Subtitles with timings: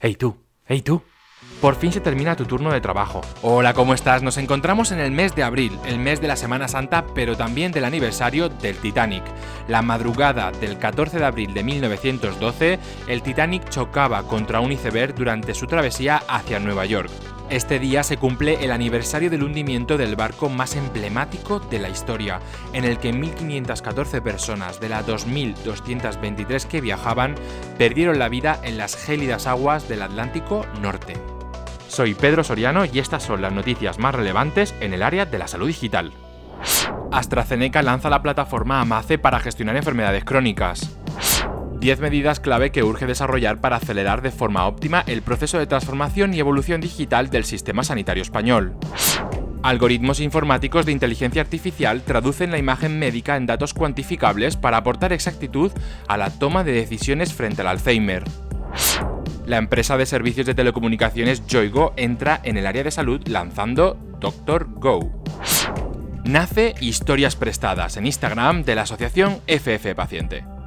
[0.00, 1.02] Hey tú, hey tú.
[1.60, 3.20] Por fin se termina tu turno de trabajo.
[3.42, 4.22] Hola, ¿cómo estás?
[4.22, 7.72] Nos encontramos en el mes de abril, el mes de la Semana Santa, pero también
[7.72, 9.24] del aniversario del Titanic.
[9.66, 15.52] La madrugada del 14 de abril de 1912, el Titanic chocaba contra un iceberg durante
[15.52, 17.10] su travesía hacia Nueva York.
[17.50, 22.40] Este día se cumple el aniversario del hundimiento del barco más emblemático de la historia,
[22.74, 27.36] en el que 1.514 personas de las 2.223 que viajaban
[27.78, 31.14] perdieron la vida en las gélidas aguas del Atlántico Norte.
[31.88, 35.48] Soy Pedro Soriano y estas son las noticias más relevantes en el área de la
[35.48, 36.12] salud digital.
[37.10, 40.97] AstraZeneca lanza la plataforma AMACE para gestionar enfermedades crónicas.
[41.80, 46.34] 10 medidas clave que urge desarrollar para acelerar de forma óptima el proceso de transformación
[46.34, 48.74] y evolución digital del sistema sanitario español.
[49.62, 55.70] Algoritmos informáticos de inteligencia artificial traducen la imagen médica en datos cuantificables para aportar exactitud
[56.08, 58.24] a la toma de decisiones frente al Alzheimer.
[59.46, 64.68] La empresa de servicios de telecomunicaciones Joigo entra en el área de salud lanzando Doctor
[64.68, 65.22] Go.
[66.24, 70.57] Nace Historias Prestadas en Instagram de la asociación FF Paciente.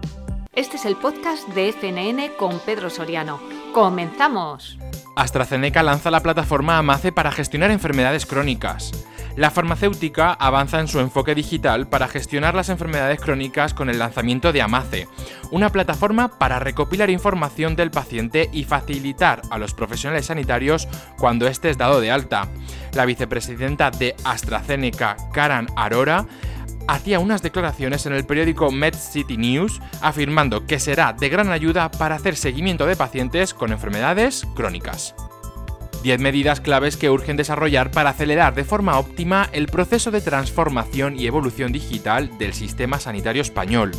[0.61, 3.39] Este es el podcast de FNN con Pedro Soriano.
[3.73, 4.77] ¡Comenzamos!
[5.15, 8.91] AstraZeneca lanza la plataforma AMACE para gestionar enfermedades crónicas.
[9.35, 14.53] La farmacéutica avanza en su enfoque digital para gestionar las enfermedades crónicas con el lanzamiento
[14.53, 15.07] de AMACE,
[15.49, 21.71] una plataforma para recopilar información del paciente y facilitar a los profesionales sanitarios cuando éste
[21.71, 22.49] es dado de alta.
[22.93, 26.27] La vicepresidenta de AstraZeneca, Karan Arora,
[26.91, 31.89] hacía unas declaraciones en el periódico Med City News afirmando que será de gran ayuda
[31.89, 35.15] para hacer seguimiento de pacientes con enfermedades crónicas.
[36.03, 41.17] 10 medidas claves que urgen desarrollar para acelerar de forma óptima el proceso de transformación
[41.17, 43.91] y evolución digital del sistema sanitario español.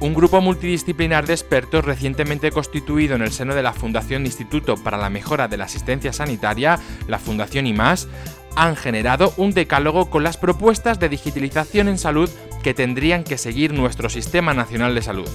[0.00, 4.98] Un grupo multidisciplinar de expertos recientemente constituido en el seno de la Fundación Instituto para
[4.98, 8.08] la Mejora de la Asistencia Sanitaria, la Fundación IMAS,
[8.56, 12.30] han generado un decálogo con las propuestas de digitalización en salud
[12.62, 15.28] que tendrían que seguir nuestro Sistema Nacional de Salud.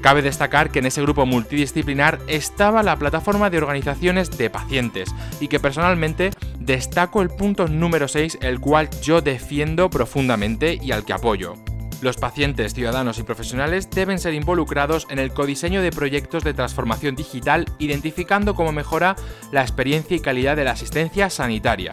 [0.00, 5.48] Cabe destacar que en ese grupo multidisciplinar estaba la plataforma de organizaciones de pacientes y
[5.48, 11.12] que personalmente destaco el punto número 6, el cual yo defiendo profundamente y al que
[11.12, 11.54] apoyo.
[12.00, 17.14] Los pacientes, ciudadanos y profesionales deben ser involucrados en el codiseño de proyectos de transformación
[17.14, 19.16] digital, identificando cómo mejora
[19.52, 21.90] la experiencia y calidad de la asistencia sanitaria.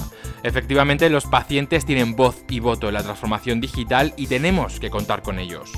[0.47, 5.21] Efectivamente, los pacientes tienen voz y voto en la transformación digital y tenemos que contar
[5.21, 5.73] con ellos.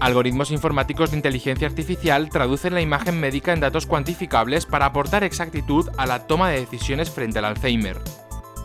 [0.00, 5.88] Algoritmos informáticos de inteligencia artificial traducen la imagen médica en datos cuantificables para aportar exactitud
[5.98, 8.00] a la toma de decisiones frente al Alzheimer.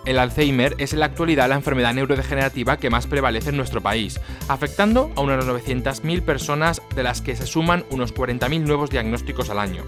[0.08, 4.20] El Alzheimer es en la actualidad la enfermedad neurodegenerativa que más prevalece en nuestro país,
[4.48, 9.60] afectando a unas 900.000 personas de las que se suman unos 40.000 nuevos diagnósticos al
[9.60, 9.84] año.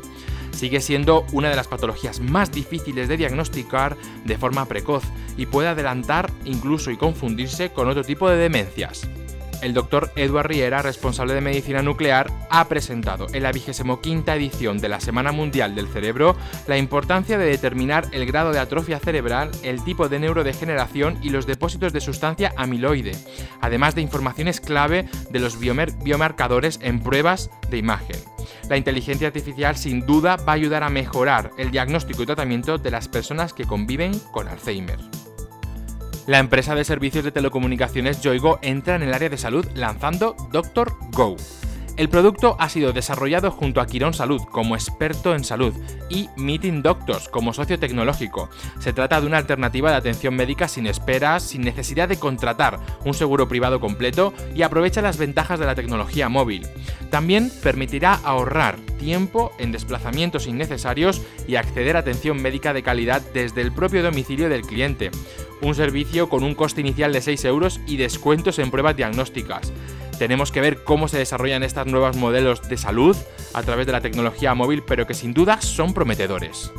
[0.61, 5.03] Sigue siendo una de las patologías más difíciles de diagnosticar de forma precoz
[5.35, 9.09] y puede adelantar incluso y confundirse con otro tipo de demencias
[9.63, 14.01] el doctor Edward Riera, responsable de medicina nuclear, ha presentado en la 25
[14.31, 16.35] edición de la Semana Mundial del Cerebro
[16.67, 21.45] la importancia de determinar el grado de atrofia cerebral, el tipo de neurodegeneración y los
[21.45, 23.16] depósitos de sustancia amiloide,
[23.61, 28.31] además de informaciones clave de los biomarcadores en pruebas de imagen.
[28.71, 32.89] La inteligencia artificial sin duda va a ayudar a mejorar el diagnóstico y tratamiento de
[32.89, 34.97] las personas que conviven con Alzheimer.
[36.25, 40.93] La empresa de servicios de telecomunicaciones Joigo entra en el área de salud lanzando Doctor
[41.11, 41.35] Go.
[42.01, 45.72] El producto ha sido desarrollado junto a Quirón Salud como experto en salud
[46.09, 48.50] y Meeting Doctors como socio tecnológico.
[48.79, 53.13] Se trata de una alternativa de atención médica sin esperas, sin necesidad de contratar un
[53.13, 56.66] seguro privado completo y aprovecha las ventajas de la tecnología móvil.
[57.12, 63.62] También permitirá ahorrar tiempo en desplazamientos innecesarios y acceder a atención médica de calidad desde
[63.62, 65.12] el propio domicilio del cliente.
[65.62, 69.72] Un servicio con un coste inicial de 6 euros y descuentos en pruebas diagnósticas.
[70.21, 73.17] Tenemos que ver cómo se desarrollan estos nuevos modelos de salud
[73.55, 76.71] a través de la tecnología móvil, pero que sin duda son prometedores.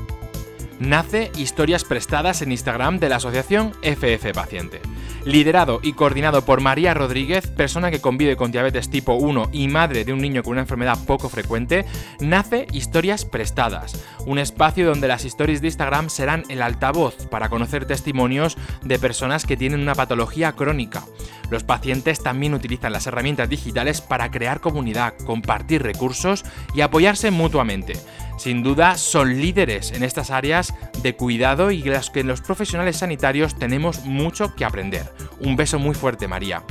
[0.80, 4.80] Nace Historias Prestadas en Instagram de la asociación FF Paciente
[5.24, 10.04] liderado y coordinado por María Rodríguez, persona que convive con diabetes tipo 1 y madre
[10.04, 11.84] de un niño con una enfermedad poco frecuente,
[12.21, 17.84] nace Historias Prestadas, un espacio donde las historias de Instagram serán el altavoz para conocer
[17.84, 21.04] testimonios de personas que tienen una patología crónica.
[21.51, 27.95] Los pacientes también utilizan las herramientas digitales para crear comunidad, compartir recursos y apoyarse mutuamente.
[28.42, 33.56] Sin duda son líderes en estas áreas de cuidado y las que los profesionales sanitarios
[33.56, 35.04] tenemos mucho que aprender.
[35.39, 36.65] Un beso muy fuerte, María.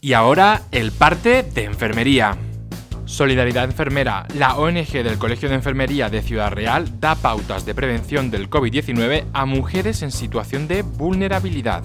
[0.00, 2.36] Y ahora el parte de enfermería.
[3.06, 8.30] Solidaridad Enfermera, la ONG del Colegio de Enfermería de Ciudad Real, da pautas de prevención
[8.30, 11.82] del COVID-19 a mujeres en situación de vulnerabilidad.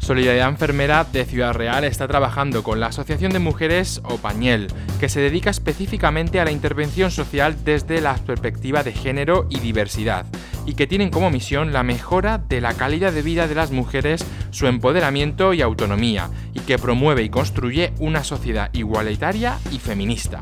[0.00, 4.68] Solidaridad Enfermera de Ciudad Real está trabajando con la Asociación de Mujeres Opañel,
[4.98, 10.24] que se dedica específicamente a la intervención social desde la perspectiva de género y diversidad,
[10.64, 14.24] y que tienen como misión la mejora de la calidad de vida de las mujeres,
[14.50, 20.40] su empoderamiento y autonomía, y que promueve y construye una sociedad igualitaria y feminista.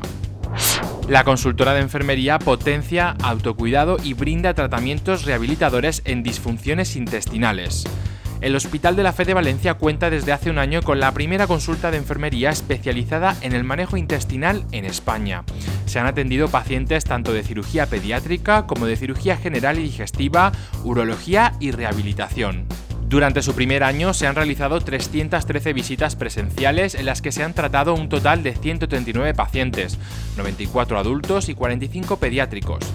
[1.09, 7.85] La consultora de enfermería potencia autocuidado y brinda tratamientos rehabilitadores en disfunciones intestinales.
[8.41, 11.45] El Hospital de la Fe de Valencia cuenta desde hace un año con la primera
[11.45, 15.43] consulta de enfermería especializada en el manejo intestinal en España.
[15.85, 20.53] Se han atendido pacientes tanto de cirugía pediátrica como de cirugía general y digestiva,
[20.85, 22.65] urología y rehabilitación.
[23.09, 27.53] Durante su primer año se han realizado 313 visitas presenciales en las que se han
[27.53, 29.97] tratado un total de 139 pacientes,
[30.37, 32.85] 94 adultos y 45 pediátricos.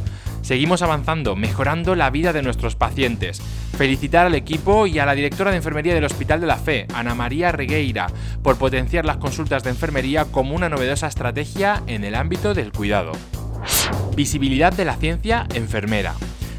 [0.40, 3.42] Seguimos avanzando, mejorando la vida de nuestros pacientes.
[3.76, 7.16] Felicitar al equipo y a la directora de enfermería del Hospital de la Fe, Ana
[7.16, 8.06] María Regueira,
[8.40, 13.12] por potenciar las consultas de enfermería como una novedosa estrategia en el ámbito del cuidado.
[14.14, 16.14] Visibilidad de la ciencia enfermera.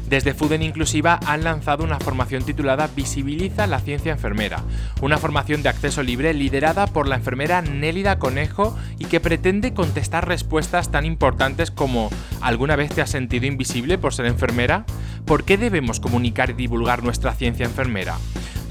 [0.08, 4.62] Desde Fuden Inclusiva han lanzado una formación titulada Visibiliza la ciencia enfermera,
[5.00, 10.28] una formación de acceso libre liderada por la enfermera Nélida Conejo y que pretende contestar
[10.28, 12.10] respuestas tan importantes como
[12.40, 14.84] ¿alguna vez te has sentido invisible por ser enfermera?
[15.26, 18.16] ¿Por qué debemos comunicar y divulgar nuestra ciencia enfermera?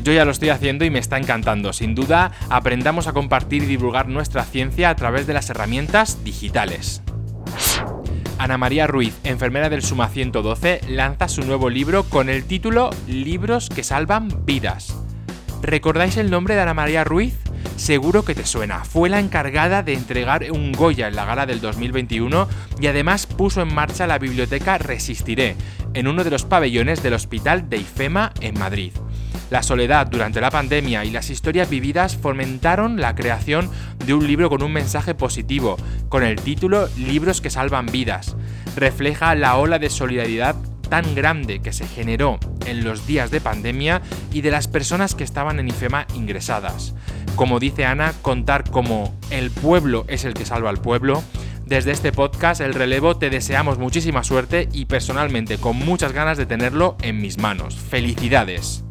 [0.04, 1.74] Yo ya lo estoy haciendo y me está encantando.
[1.74, 7.02] Sin duda, aprendamos a compartir y divulgar nuestra ciencia a través de las herramientas digitales.
[8.38, 13.69] Ana María Ruiz, enfermera del Suma 112, lanza su nuevo libro con el título Libros
[13.69, 14.96] que salvan vidas.
[15.62, 17.36] ¿Recordáis el nombre de Ana María Ruiz?
[17.75, 18.86] Seguro que te suena.
[18.86, 22.48] Fue la encargada de entregar un Goya en la gala del 2021
[22.80, 25.56] y además puso en marcha la biblioteca Resistiré,
[25.95, 28.92] en uno de los pabellones del Hospital de Ifema en Madrid.
[29.50, 33.69] La soledad durante la pandemia y las historias vividas fomentaron la creación
[34.06, 35.77] de un libro con un mensaje positivo,
[36.09, 38.36] con el título Libros que salvan vidas.
[38.75, 40.56] Refleja la ola de solidaridad
[40.89, 44.01] tan grande que se generó en los días de pandemia
[44.31, 46.95] y de las personas que estaban en IFEMA ingresadas.
[47.36, 51.24] Como dice Ana, contar como el pueblo es el que salva al pueblo.
[51.65, 56.45] Desde este podcast, El Relevo, te deseamos muchísima suerte y personalmente con muchas ganas de
[56.45, 57.75] tenerlo en mis manos.
[57.75, 58.83] ¡Felicidades!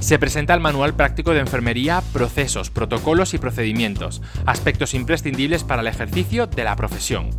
[0.00, 5.86] Se presenta el Manual Práctico de Enfermería, Procesos, Protocolos y Procedimientos, aspectos imprescindibles para el
[5.86, 7.30] ejercicio de la profesión.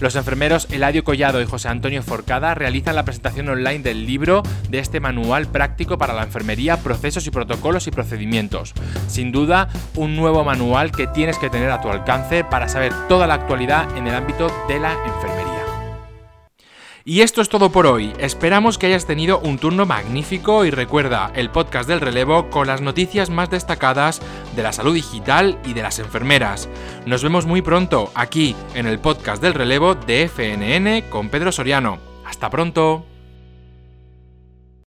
[0.00, 4.78] Los enfermeros Eladio Collado y José Antonio Forcada realizan la presentación online del libro de
[4.78, 8.74] este manual práctico para la enfermería, procesos y protocolos y procedimientos.
[9.08, 13.26] Sin duda, un nuevo manual que tienes que tener a tu alcance para saber toda
[13.26, 15.45] la actualidad en el ámbito de la enfermería.
[17.08, 18.12] Y esto es todo por hoy.
[18.18, 22.80] Esperamos que hayas tenido un turno magnífico y recuerda el podcast del relevo con las
[22.80, 24.20] noticias más destacadas
[24.56, 26.68] de la salud digital y de las enfermeras.
[27.06, 31.98] Nos vemos muy pronto aquí en el podcast del relevo de FNN con Pedro Soriano.
[32.24, 33.06] Hasta pronto.